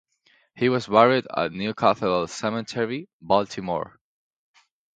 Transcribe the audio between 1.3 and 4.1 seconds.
at New Cathedral Cemetery, Baltimore.